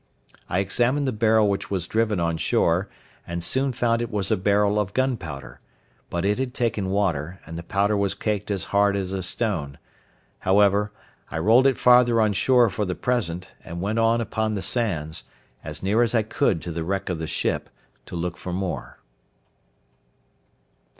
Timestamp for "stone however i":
9.21-11.37